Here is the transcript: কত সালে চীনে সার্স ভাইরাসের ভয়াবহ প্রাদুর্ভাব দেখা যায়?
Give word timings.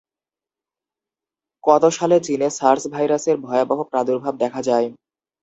কত 1.63 1.83
সালে 1.89 2.17
চীনে 2.19 2.47
সার্স 2.51 2.83
ভাইরাসের 2.93 3.35
ভয়াবহ 3.37 3.79
প্রাদুর্ভাব 3.91 4.33
দেখা 4.43 4.61
যায়? 4.61 4.87